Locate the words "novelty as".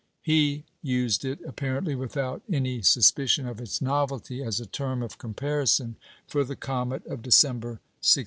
3.83-4.59